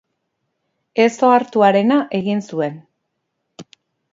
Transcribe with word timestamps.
Ez 1.03 1.09
ohartuarena 1.27 1.99
egin 2.21 2.41
zuen. 2.49 2.81